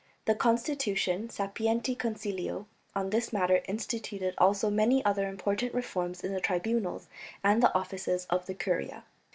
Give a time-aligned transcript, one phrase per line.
[0.25, 2.65] The constitution "Sapienti consilio"
[2.95, 7.07] on this matter instituted also many other important reforms in the tribunals
[7.43, 9.03] and offices of the curia.